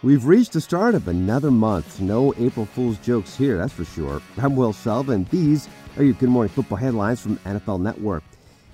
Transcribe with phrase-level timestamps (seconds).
[0.03, 1.99] We've reached the start of another month.
[2.01, 4.21] No April Fool's jokes here, that's for sure.
[4.37, 5.17] I'm Will Selva.
[5.31, 8.23] These are your Good Morning Football headlines from NFL Network.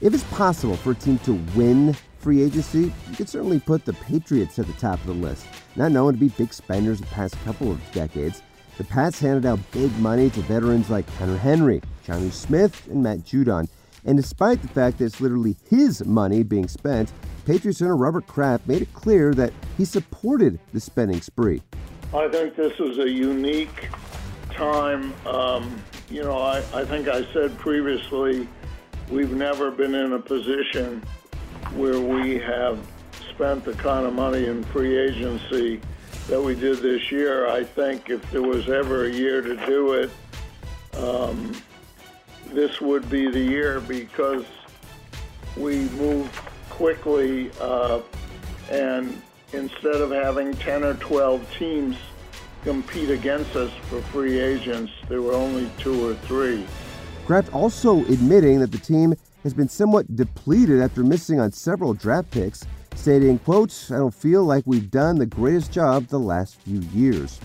[0.00, 3.92] If it's possible for a team to win free agency, you could certainly put the
[3.92, 5.46] Patriots at the top of the list.
[5.76, 8.42] Not known to be big spenders in the past couple of decades,
[8.78, 13.18] the Pats handed out big money to veterans like Hunter Henry, Jonnu Smith, and Matt
[13.18, 13.68] Judon.
[14.04, 17.12] And despite the fact that it's literally his money being spent,
[17.46, 21.62] Patriots owner Robert Kraft made it clear that he supported the spending spree.
[22.14, 23.88] I think this is a unique
[24.50, 25.14] time.
[25.26, 28.46] Um, you know, I, I think I said previously,
[29.10, 31.02] we've never been in a position
[31.74, 32.78] where we have
[33.30, 35.80] spent the kind of money in free agency
[36.28, 37.48] that we did this year.
[37.48, 40.10] I think if there was ever a year to do it,
[40.98, 41.54] um,
[42.48, 44.44] this would be the year because
[45.56, 46.34] we moved
[46.70, 48.00] quickly uh,
[48.70, 49.20] and
[49.52, 51.96] instead of having 10 or 12 teams
[52.64, 56.64] compete against us for free agents, there were only two or three.
[57.26, 62.30] Kraft also admitting that the team has been somewhat depleted after missing on several draft
[62.30, 62.64] picks
[62.94, 67.40] stating, quote, I don't feel like we've done the greatest job the last few years.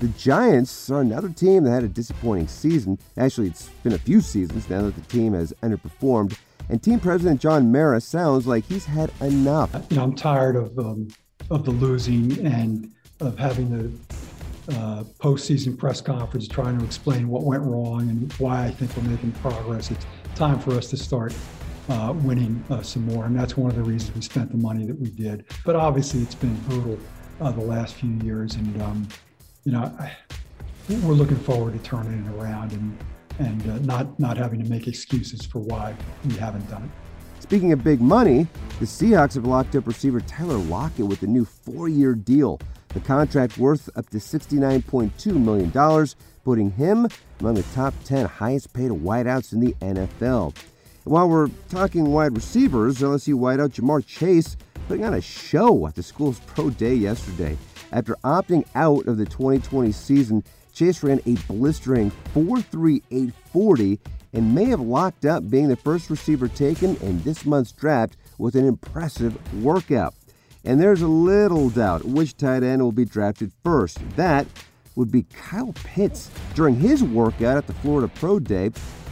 [0.00, 2.98] The Giants are another team that had a disappointing season.
[3.18, 6.38] Actually, it's been a few seasons now that the team has underperformed.
[6.70, 9.74] And team president John Mara sounds like he's had enough.
[9.90, 11.08] You know, I'm tired of um,
[11.50, 12.90] of the losing and
[13.20, 18.64] of having the uh, postseason press conference trying to explain what went wrong and why
[18.64, 19.90] I think we're making progress.
[19.90, 21.34] It's time for us to start
[21.90, 23.26] uh, winning uh, some more.
[23.26, 25.44] And that's one of the reasons we spent the money that we did.
[25.62, 26.98] But obviously, it's been brutal
[27.42, 28.54] uh, the last few years.
[28.54, 29.06] And, um,
[29.64, 29.92] you know,
[30.88, 32.98] we're looking forward to turning it around and,
[33.38, 35.94] and uh, not, not having to make excuses for why
[36.24, 37.42] we haven't done it.
[37.42, 38.46] Speaking of big money,
[38.78, 42.60] the Seahawks have locked up receiver Tyler Lockett with a new four year deal.
[42.88, 46.06] The contract worth up to $69.2 million,
[46.44, 50.56] putting him among the top 10 highest paid wideouts in the NFL.
[51.04, 54.56] While we're talking wide receivers, LSU wideout Ja'Marr Chase
[54.86, 57.56] putting on a show at the school's pro day yesterday.
[57.92, 63.98] After opting out of the 2020 season, Chase ran a blistering 4.3840
[64.32, 68.54] and may have locked up being the first receiver taken in this month's draft with
[68.54, 70.14] an impressive workout.
[70.64, 73.98] And there's a little doubt which tight end will be drafted first.
[74.16, 74.46] That
[74.94, 78.70] would be Kyle Pitts during his workout at the Florida Pro Day.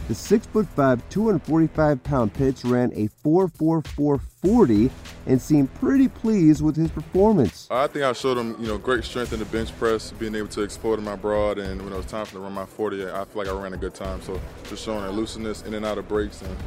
[0.09, 4.89] The 6'5, 245 pound Pitts ran a 4.4440
[5.27, 7.67] and seemed pretty pleased with his performance.
[7.69, 10.47] I think I showed him, you know, great strength in the bench press, being able
[10.47, 13.05] to exploit in my broad, and when it was time for to run my 40,
[13.05, 14.19] I feel like I ran a good time.
[14.23, 16.57] So just showing that looseness in and out of breaks and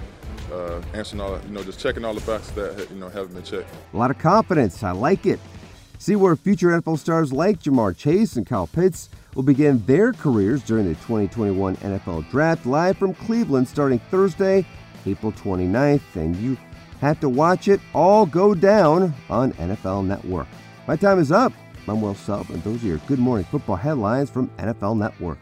[0.52, 3.42] uh, answering all, you know, just checking all the boxes that you know haven't been
[3.42, 3.68] checked.
[3.92, 4.84] A lot of confidence.
[4.84, 5.40] I like it.
[5.98, 10.62] See where future NFL stars like Ja'Marr Chase and Kyle Pitts will begin their careers
[10.62, 14.64] during the 2021 NFL Draft live from Cleveland starting Thursday,
[15.06, 16.02] April 29th.
[16.14, 16.56] And you
[17.00, 20.46] have to watch it all go down on NFL Network.
[20.86, 21.52] My time is up.
[21.88, 25.38] I'm Will Selva, and those are your Good Morning Football headlines from NFL Network.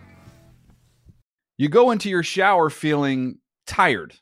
[1.58, 4.14] You go into your shower feeling tired,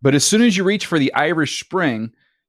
[0.00, 2.12] but as soon as you reach for the Irish Spring,